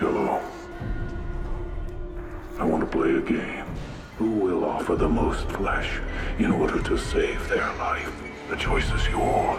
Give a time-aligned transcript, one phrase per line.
[0.00, 0.38] Hello.
[2.56, 3.66] I want to play a game.
[4.18, 5.88] Who will offer the most flesh
[6.38, 8.08] in order to save their life?
[8.48, 9.58] The choice is yours.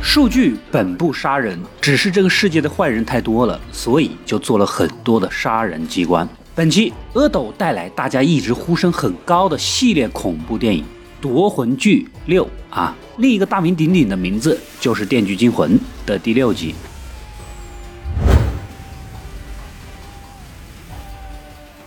[0.00, 6.28] 数据本不杀人，只是这个世界的坏人太多了，所以就做了很多的杀人机关。
[6.54, 10.84] 本期阿斗带来大家一直呼声很高的系列恐怖电影
[11.20, 15.76] 《夺魂剧六》啊，另一个大名鼎鼎的名字就是《电锯惊魂》
[16.06, 16.74] 的第六集。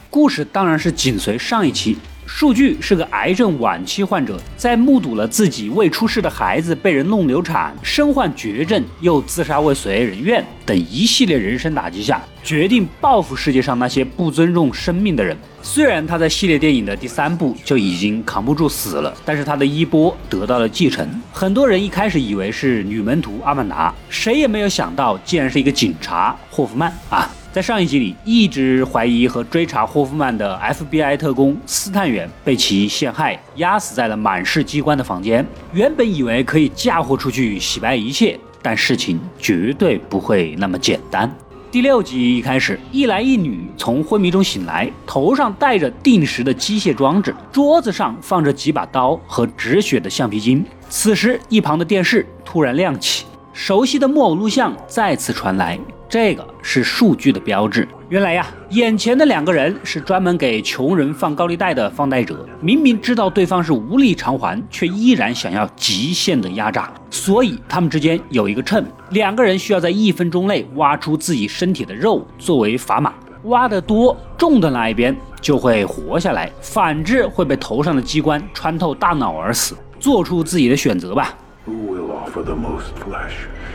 [0.10, 1.98] 故事当然是紧随上一期。
[2.28, 15.36] 数据是个癌症晚期患者，在目睹了自己未出世的孩子被人弄流产、身患绝症，又自杀未遂人愿等一系列人生打击下，决定报复世界上那些不尊重生命的人。
[15.64, 21.10] 虽然他在系列电影的第三部就已经扛不住死了，但是他的衣钵得到了继承。
[21.32, 27.30] 很多人一开始以为是女门徒阿曼达，谁也没有想到，竟然是一个警察霍夫曼啊！
[27.58, 35.44] 在上一集里，一直怀疑和追查霍夫曼的 FBI 特工斯探员被其陷害，压死在了满是机关的房间。
[35.74, 41.36] 原本以为可以嫁祸出去，洗白一切，但事情绝对不会那么简单。
[41.72, 50.64] 第六集一开始，一男一女从昏迷中醒来，头上戴着定时的机械装置，桌子上放着几把刀和止血的橡皮筋。
[50.90, 55.80] 此时，一旁的电视突然亮起，熟悉的木偶录像再次传来。
[56.10, 57.88] 这个是数据的标志。
[58.08, 62.48] 原来呀，眼前的两个人是专门给穷人放高利贷的放贷者。
[62.62, 66.90] 明明知道对方是无力偿还，却依然想要极限的压榨。
[67.10, 73.14] 所以他们之间有一个秤，两个人需要在一分钟内挖出自己身体的肉作为砝码，
[73.44, 79.76] 挖得多重的那一边就会活下来，反之会被头上的机关穿透大脑而死。
[80.00, 81.36] 做出自己的选择吧。
[81.66, 83.34] Who will offer the most flesh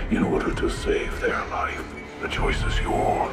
[0.09, 1.92] in order to save their life?
[2.23, 3.33] The choice is yours.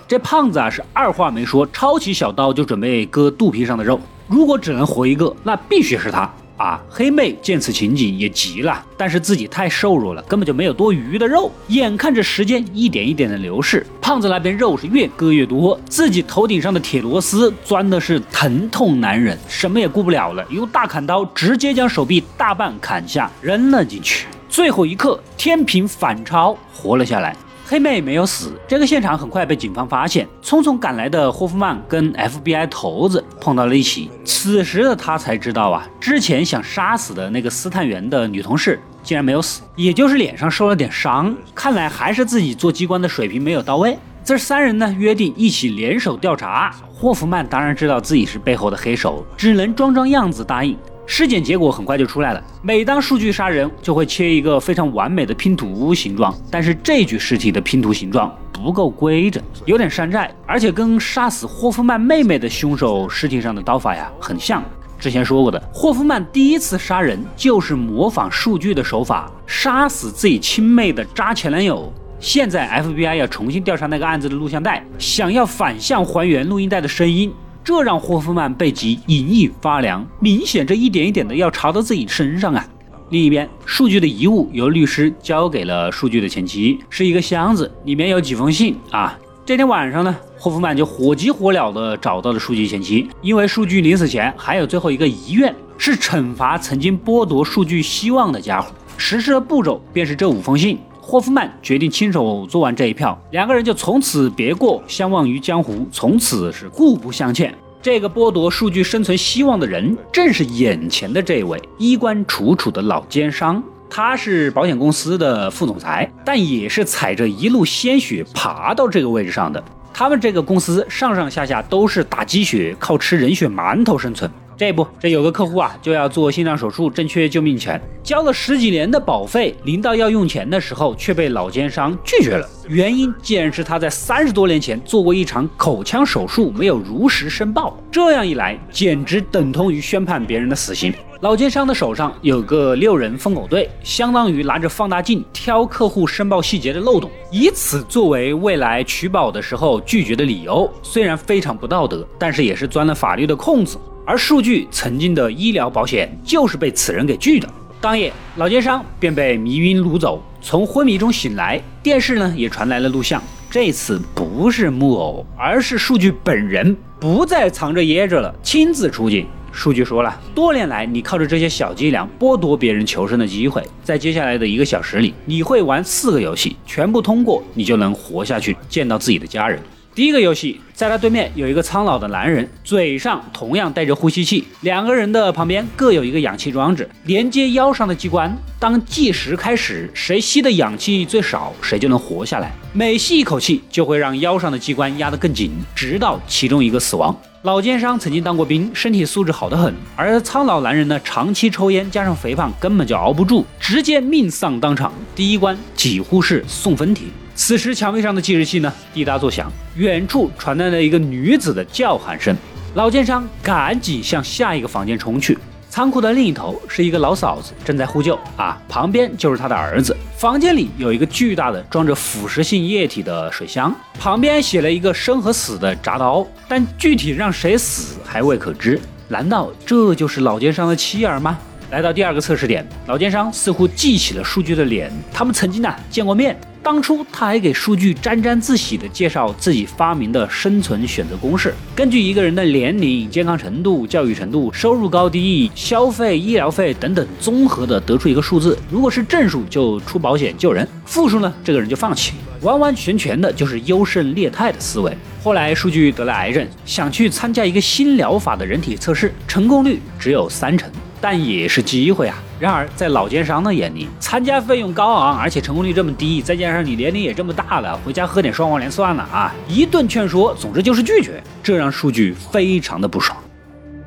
[0.08, 4.00] 这胖子啊是二话没说，抄起小刀就准备割肚皮上的肉。
[4.26, 6.28] 如果只能活一个，那必须是他
[6.60, 6.78] 啊！
[6.90, 11.50] 黑妹见此情景也急了，但是自己太瘦弱了，根本就没有多余的肉。
[11.68, 24.26] 眼看着时间一点一点的流逝，胖子那边肉是越割越多，自己头顶上的铁螺丝钻的是疼痛难忍，什么也顾不了了，用大砍刀直接将手臂大半砍下，扔了进去。
[24.50, 27.34] 最后一刻，天平反超，活了下来。
[27.70, 30.26] 黑妹没有死，这个现场很快被警方发现。
[30.42, 34.10] 匆匆赶来的霍夫曼跟 FBI 头子碰到了一起。
[34.24, 41.32] 此时的他才知道啊，之前想杀死的那个斯探员的女同事竟然没有死，也就是脸上受了点伤。
[41.54, 43.96] 看来还是自己做机关的水平没有到位。
[44.24, 46.74] 这三人呢约定一起联手调查。
[46.92, 50.76] 霍夫曼当然知道自己是背后的黑手，只能装装样子答应。
[51.12, 52.40] 尸检结果很快就出来了。
[52.62, 64.62] 每当数据杀人，就会切一个非常完美的拼图形状，但是这具尸体的拼图形状不够规整，有点山寨，而且跟杀死霍夫曼妹妹的凶手尸体上的刀法呀很像。
[65.00, 71.92] 之前说过的，霍夫曼第一次杀人就是模仿数据的手法，杀死自己亲妹的渣前男友。
[72.20, 77.32] 现在 FBI 要重新调查那个案子的录像带，想要反向还原录音带的声音。
[77.70, 82.68] 这让霍夫曼背脊隐隐发凉，明显这一点一点的要查到自己身上啊！
[83.10, 89.16] 另一边，数据的遗物由律师交给了数据的前妻，是一个箱子，里面有几封信啊。
[89.46, 98.74] 这天晚上呢，霍夫曼就火急火燎的找到了数据前妻，因为数据临死前还有最后一个遗愿，是惩罚曾经剥夺数据希望的家伙。
[98.96, 100.76] 实施的步骤便是这五封信。
[101.10, 107.52] 霍夫曼决定亲手做完这一票，两个人就从此别过，相忘于江湖，从此是互不相欠。
[107.82, 113.60] 这个剥夺数据生存希望的人，正是眼前的这位衣冠楚楚的老奸商。
[113.90, 119.60] 他是保险公司的副总裁，但也是踩着一路鲜血爬到这个位置上的。
[119.92, 124.30] 他们这个公司上上下下都是打鸡血，靠吃人血馒头生存。
[124.60, 132.46] 这不，这有个客户啊，就要做心脏手术，正缺救命钱，交了十几年的保费，临到要用钱的时候，却被老奸商拒绝了。
[132.68, 137.74] 原因竟然是他在三十多年前做过一场口腔手术，没有如实申报。
[137.90, 140.92] 这样一来，简直等同于宣判别人的死刑。
[141.22, 150.70] 老奸商的手上有个六人疯狗队，相当于拿着放大镜挑客户申报细节的漏洞，以此作为未来取保的时候拒绝的理由。
[150.82, 153.78] 虽然非常不道德，但是也是钻了法律的空子。
[154.10, 157.48] 而数据曾经的医疗保险就是被此人给拒的。
[157.80, 161.62] 当夜，老奸商便被迷晕掳走，从昏迷中醒来。
[161.80, 169.28] 电视呢也传来了录像，这次不是木偶，而是数据本人，不再藏着掖着了，亲自出镜。
[169.52, 179.62] 数据说了，多年来你靠着这些小伎俩剥夺别人求生的机会，在接下来的一个小时里，你会玩四个游戏，全部通过，你就能活下去，见到自己的家人。
[180.00, 188.34] 第一个游戏，在他对面有一个苍老的男人，嘴上同样带着呼吸器，两个人的旁边各有一个氧气装置，连接腰上的机关。
[188.58, 192.50] 当计时开始，谁吸的氧气最少，谁就能活下来。
[192.72, 197.14] 每吸一口气，就会让腰上的机关压得更紧，直到其中一个死亡。
[197.42, 204.92] 老奸商曾经当过兵，身体素质好得很，而苍老男人呢，长期抽烟加上肥胖，根本就熬不住，直接命丧当场。
[205.14, 207.06] 第一关几乎是送分题。
[207.34, 212.36] 此时，墙壁上的计时器呢，滴答作响，远处传来了一个女子的叫喊声。
[212.74, 215.38] 老奸商赶紧向下一个房间冲去。
[215.70, 219.96] 仓库的另一头是一个老嫂子正在呼救啊，旁边就是他的儿子。
[220.18, 228.80] 房间里有一个巨大的装着腐蚀性液体的水箱，旁边写了一个生和死的铡刀，但具体让谁死还未可知。
[229.06, 231.38] 难道这就是老奸商的妻儿吗？
[231.70, 236.36] 来到第二个测试点，老奸商似乎记起了数据的脸，他们曾经呢见过面。
[236.62, 248.58] 当初他还给数据沾沾自喜地介绍自己发明的生存选择公式，根据一个人的年龄、健康程度、教育程度、收入高低、消费、医疗费等等，综合的得出一个数字。
[248.70, 252.12] 如果是正数就出保险救人，负数呢，这个人就放弃。
[252.42, 254.96] 完完全全的就是优胜劣汰的思维。
[255.22, 260.70] 后来数据得了癌症，想去参加一个新疗法的人体测试，成功率只有三成。
[261.00, 262.16] 但也是机会啊！
[262.38, 269.34] 然而，在老奸商的眼里，参加费用高昂，而且成功率这么低，再加上你年龄也这么大了，回家喝点双黄连算了啊！
[269.48, 273.18] 一顿劝说，总之就是拒绝，这让数据非常的不爽。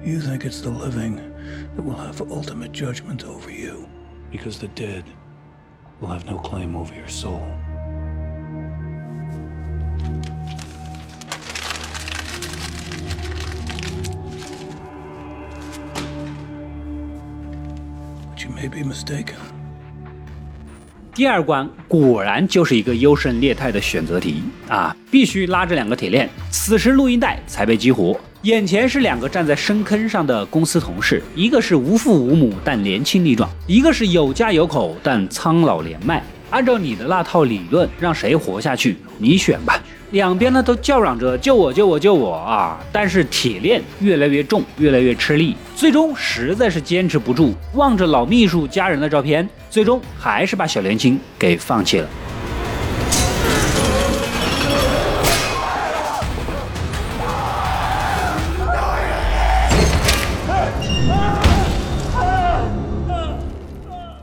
[0.04, 1.18] You think it's the living
[1.78, 3.86] that will have ultimate judgment over you,
[4.32, 5.04] because the dead
[6.02, 7.42] will have no claim over your soul.
[18.70, 19.36] Be mistaken。
[21.16, 24.96] 第二关果然就是一个优胜劣汰的选择题啊！
[25.12, 26.28] 必须拉着两个铁链。
[26.50, 36.24] 此时录音带才被激活，眼前是两个站在深坑上的公司同事，一个是无父无母但年轻力壮，一个是有家有口但苍老年迈。
[36.54, 38.96] 按照你的那套理论，让谁活下去？
[39.18, 39.82] 你选吧。
[40.12, 42.80] 两边呢都叫嚷着救我救我救我啊！
[42.92, 47.56] 但是铁链越来越重，越来越吃力，最终实在是坚持不住。
[47.74, 52.08] 望着老秘书家人的照片，最终还是把小年轻给放弃了。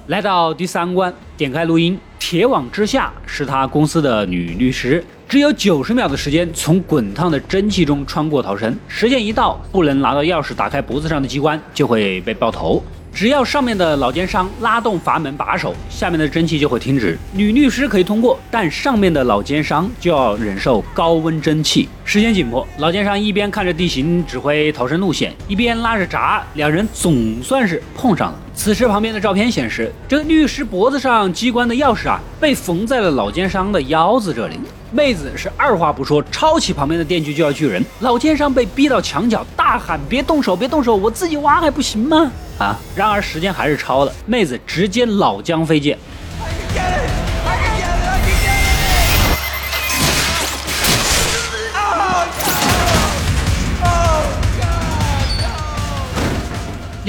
[0.06, 1.98] 来到第三关，点开录音，
[2.30, 5.04] 铁网之下是他公司的女律师。
[5.28, 8.72] 只有九十秒的时间，从滚烫的蒸汽中穿过逃生。
[8.86, 12.80] 时间一到，不能拿到钥匙打开脖子上的机关，就会被爆头。
[13.12, 17.18] 只要上面的老奸商拉动阀门把手，下面的蒸汽就会停止。
[17.32, 21.88] 女律师可以通过，但上面的老奸商就要忍受高温蒸汽。
[22.04, 28.38] 时间紧迫，老奸商一边看着地形指挥逃生路线，一边拉着闸，两人总算是碰上了。
[28.54, 34.58] 此时旁边的照片显示，这个律师脖子上机关的钥匙啊，被缝在了老奸商的腰子这里。
[34.92, 37.84] 妹子是二话不说，抄起旁边的电锯就要锯人。
[38.00, 42.76] 老奸商被逼到墙角，大喊：“别动手，别动手，我自己挖还不行吗？”啊！
[42.94, 45.96] 然而时间还是超了，妹子直接老将飞剑。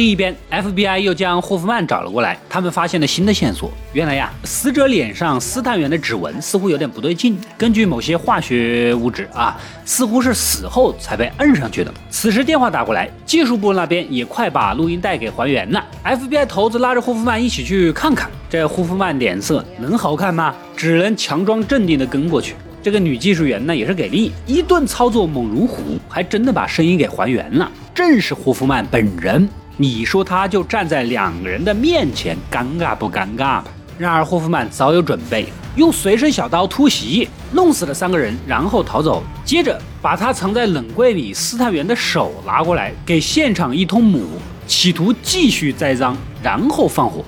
[0.02, 2.36] 另一边，FBI 又将霍夫曼找了过来。
[2.50, 3.72] 他们发现了新的线索。
[3.94, 7.40] 原来呀，死者脸上斯坦源的指纹似乎有点不对劲。
[7.56, 9.56] 根据某些化学物质啊，
[9.86, 11.94] 似乎是死后才被摁上去的。
[12.10, 15.86] 此时电话打过来，技术部那边也快把录音带给还原了。
[16.04, 18.28] FBI 头子拉着霍夫曼一起去看看。
[18.50, 20.56] 这霍夫曼脸色能好看吗？
[20.76, 22.56] 只能强装镇定的跟过去。
[22.82, 29.48] 这个女技术员呢也是给力，一顿操作猛如虎，还真的把声音给还原了，正是霍夫曼本人。
[29.78, 33.66] 你说他就站在两个人的面前，尴尬不尴尬吧？
[33.98, 39.24] 然而霍夫曼早有准备，用随身小刀突袭，弄死了三个人，然后逃走。
[39.46, 44.22] 接着把他藏在冷柜里斯坦员的手拿过来，给现场一通抹，
[44.68, 47.24] 企图继续栽赃，然后放火。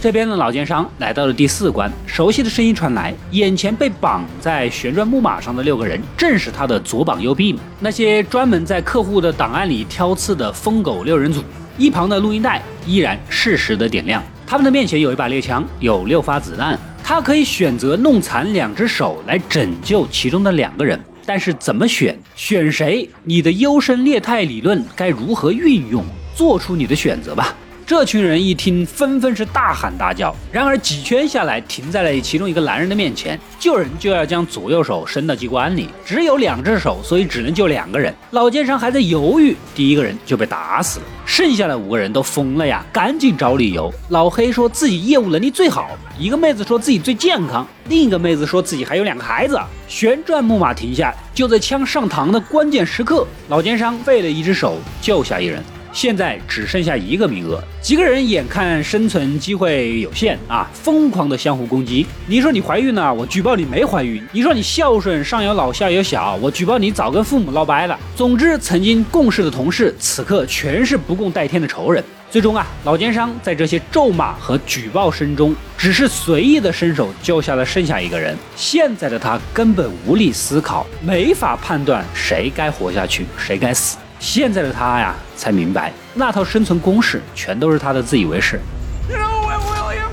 [0.00, 7.60] 这边的老奸商来到了第四关，熟悉的声音传来，眼前被绑在旋转木马上的六个人，正是他的左膀右臂嘛？
[7.80, 11.44] 那些专门在客户的档案里挑刺的疯狗六人组。
[11.76, 14.22] 一旁的录音带依然适时的点亮。
[14.46, 20.98] 他们的面前有一把猎枪，有六发子弹，他可以选择弄残两只手来拯救其中的两个人。
[21.26, 23.06] 但是怎么选，选谁？
[23.24, 26.02] 你的优胜劣汰理论该如何运用？
[26.34, 27.54] 做出你的选择吧。
[27.90, 30.32] 这群人一听，纷纷是大喊大叫。
[30.52, 33.36] 然而几圈下来，停在了其中一个男人的面前。
[33.58, 38.14] 救人就要将左右手伸到机关里，只有两只手，所以只能救两个人。
[38.30, 41.06] 老奸商还在犹豫，第一个人就被打死了。
[41.26, 43.92] 剩下的五个人都疯了呀，赶紧找理由。
[44.10, 49.58] 老黑说自己业务能力最好，一个妹子说自己最健康，另一个妹子说自己还有两个孩子。
[49.88, 55.60] 旋转木马停下，就在枪上膛的关键时刻，老奸商废了一只手，救下一人。
[55.92, 62.06] 现在只剩下一个名额，几个人眼看生存机会有限啊，疯狂的相互攻击。
[62.26, 67.98] 你说你怀孕了，我举报你没怀孕；你说你孝顺，上有老下有小，我举报你早跟父母闹掰了。
[68.14, 72.02] 总之，曾经共事的同事，此刻全是不共戴天的仇人。
[72.30, 78.36] 最终啊，老奸商在这些咒骂和举报声中，只是随意的伸手救下了剩下一个人。
[78.54, 83.96] 现在的他根本无力思考，没法判断谁该活下去，谁该死。
[84.20, 88.60] 现在的他呀，才明白那套生存公式全都是他的自以为是。
[89.08, 90.10] You know what, William?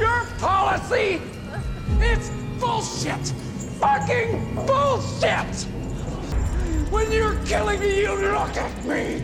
[0.00, 1.20] Your policy,
[2.00, 3.32] it's bullshit.
[3.78, 5.66] Fucking bullshit.
[6.90, 9.22] When you're killing me, you look at me.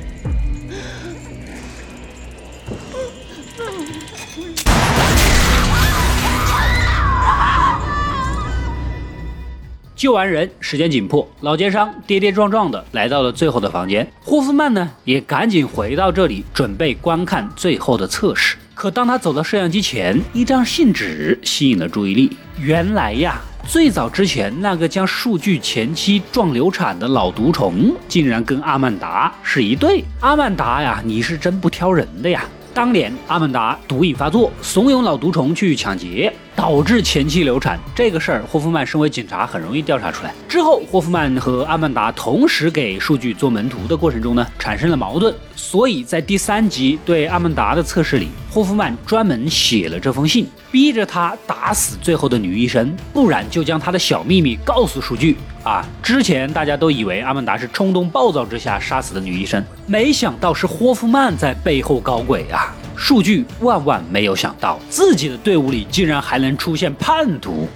[9.97, 14.05] 救完人，时间紧迫，老奸商跌跌撞撞的来到了最后的房间。
[14.21, 18.57] 霍夫曼呢，也赶紧回到这里，准备观看最后的测试。
[18.75, 22.37] 可当他走到摄像机前，一张信纸吸引了注意力。
[22.59, 30.03] 原来呀，最早之前那个将数据前妻撞流产的老毒虫，竟然跟阿曼达是一对。
[30.21, 32.45] 阿曼达呀，你是真不挑人的呀！
[32.75, 36.33] 当年阿曼达毒瘾发作，怂恿老毒虫去抢劫。
[36.57, 40.33] 导致前妻流产这个事儿，霍夫曼身为警察很容易调查出来。
[40.49, 45.35] 之后，霍夫曼和阿曼达同时给数据做门徒的过程中呢，产生了矛盾。
[45.57, 55.37] 所以在第三集对阿曼达的测试里，霍夫曼专门写了这封信，逼着他打死最后的女医生，不然就将他的小秘密告诉数据。
[55.65, 62.75] 啊，之前大家都以为阿曼达是冲动暴躁之下杀死的女医生，没想到是霍夫曼在背后搞鬼啊！
[62.97, 67.69] 数据万万没有想到，自己的队伍里竟然还能出现叛徒。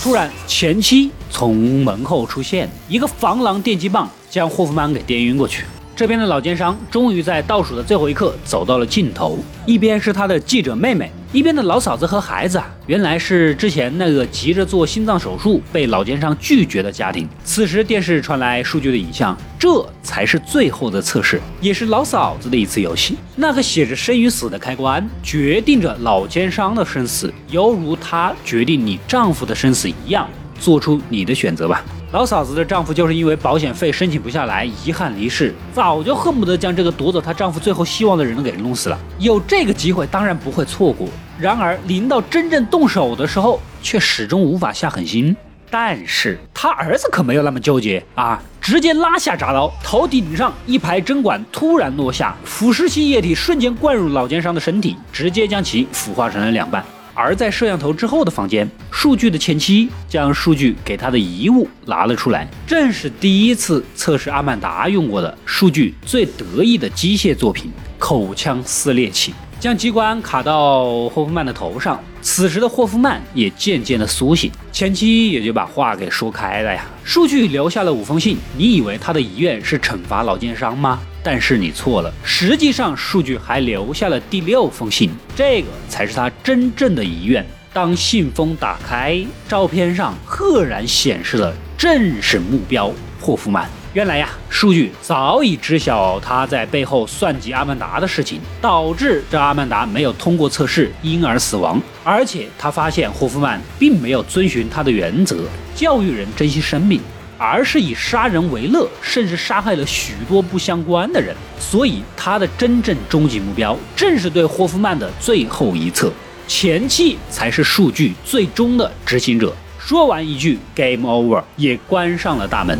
[0.00, 5.64] 突然，前妻从门后出现，一个防狼电击棒将霍夫曼给电晕过去。
[5.96, 17.28] 这边的老奸商终于在倒数的最后一刻走到了尽头，一边是他的记者妹妹，一边的老嫂子和孩子啊，原来是之前那个急着做心脏手术被老奸商拒绝的家庭。
[17.42, 23.16] 此时电视传来数据的影像，这才是最后的测试，也是老嫂子的一次游戏。
[23.34, 30.30] 那个写着生与死的开关，决定着老奸商的生死，犹如他决定你丈夫的生死一样，
[30.60, 31.84] 做出你的选择吧。
[32.10, 35.54] 老嫂子的丈夫就是因为保险费申请不下来，遗憾离世。
[35.74, 38.98] 早就恨不得将这个夺走她丈夫最后希望的人给弄死了。
[39.18, 41.06] 有这个机会，当然不会错过。
[41.38, 45.36] 然而临到真正动手的时候，却始终无法下狠心。
[45.70, 56.82] 但是他儿子可没有那么纠结啊，直接拉下铡刀，头顶上一排针管突然落下，腐蚀性液体瞬间灌入老奸商的身体，直接将其腐化成了两半。
[57.20, 72.00] 而在摄像头之后的房间，数据的前妻将数据给他的遗物拿了出来，正是第一次测试阿曼达用过的数据最得意的机械作品——口腔撕裂器，将机关卡到霍夫曼的头上。
[72.22, 76.84] 此时的霍夫曼也渐渐的苏醒，前妻也就把话给说开了呀。
[77.02, 81.00] 数据留下了五封信，你以为他的遗愿是惩罚老奸商吗？
[81.22, 87.44] 但是你错了，实际上数据还留下了第六封信，这个才是他真正的遗愿。
[87.72, 93.68] 当信封打开，照片上赫然显示了正是目标霍夫曼。
[93.94, 101.80] 原来呀，数据早已知晓他在背后算计阿曼达的事情，导致这阿曼达没有通过测试，因而死亡。
[102.04, 105.44] 而且他发现霍夫曼并没有遵循他的原则，
[105.74, 107.00] 教育人珍惜生命。
[107.38, 111.34] 而是以杀人为乐甚至杀害了许多不相关的人。
[111.58, 116.12] 所以他的真正终极目标正是对霍夫曼的最后一策
[116.46, 119.54] 前期才是数据最终的执行者。
[119.78, 122.78] 说完一句 game over 也关上了大门。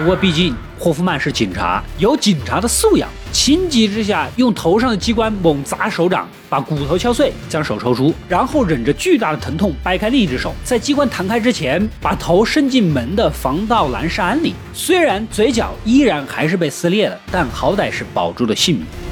[0.00, 3.06] 不过毕竟霍夫曼是警察有警察的素养
[3.42, 14.52] 情急之下用头上的机关猛砸手掌，把骨头敲碎，将手抽出，然后忍着巨大的疼痛掰开另一只手，在机关弹开之前，把头伸进门的防盗栏栅里。
[14.74, 18.84] 虽然嘴角依然还是被撕裂了，但好歹是保住了性命。《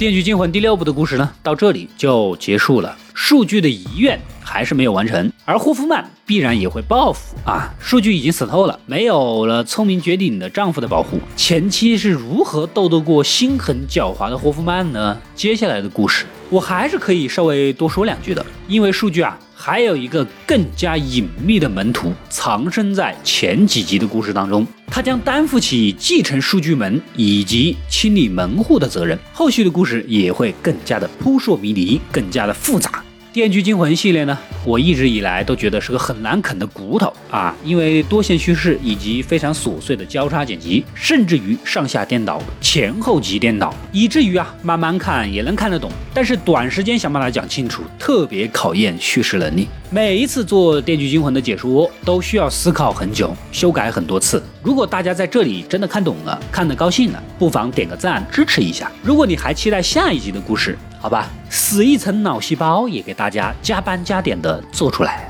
[0.00, 2.96] 电锯惊魂》第六部的故事呢，到这里就结束了。
[3.12, 7.70] 数据的遗愿还是没有完成，而霍夫曼必然也会报复啊！
[7.78, 15.20] 数据已经死透了，没有了聪明绝顶的丈夫的保护，前妻是如何斗得过心狠狡猾的霍夫曼呢？
[15.34, 19.38] 接下来的故事，我还是可以稍微多说两句的，因为数据啊。
[19.62, 29.18] 还有一个更加隐秘的门徒藏身在前几集的故事当中，他将担负起继承数据门以及清理门户的责任。
[29.34, 32.88] 后续的故事也会更加的扑朔迷离，更加的复杂。
[33.32, 49.68] 《电锯惊魂》系列呢，我一直以来都觉得是个很难啃的骨头啊，因为多线叙事以及非常琐碎的交叉剪辑，甚至于上下颠倒、前后级颠倒，以至于啊，慢慢看也能看得懂，但是短时间想把它讲清楚，特别考验叙事能力。
[49.92, 54.40] 每一次做《电锯惊魂》的解说，都需要思考很久，修改很多次。
[54.62, 58.88] 如果大家在这里真的看懂了，看得高兴了，不妨点个赞支持一下。
[59.02, 65.29] 如果你还期待下一集的故事，好吧，死一层脑细胞也给大家加班加点的做出来。